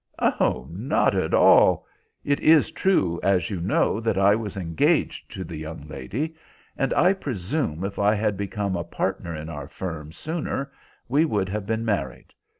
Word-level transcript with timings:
"Oh, 0.17 0.67
not 0.71 1.13
at 1.13 1.31
all. 1.31 1.85
It 2.23 2.39
is 2.39 2.71
true, 2.71 3.19
as 3.21 3.51
you 3.51 3.59
know, 3.61 3.99
that 3.99 4.17
I 4.17 4.33
was 4.33 4.57
engaged 4.57 5.29
to 5.33 5.43
the 5.43 5.55
young 5.57 5.87
lady, 5.87 6.33
and 6.75 6.91
I 6.95 7.13
presume 7.13 7.83
if 7.83 7.99
I 7.99 8.15
had 8.15 8.35
become 8.35 8.75
a 8.75 8.83
partner 8.83 9.35
in 9.35 9.47
our 9.47 9.67
firm 9.67 10.11
sooner 10.11 10.71
we 11.07 11.23
would 11.23 11.49
have 11.49 11.67
been 11.67 11.85
married. 11.85 12.33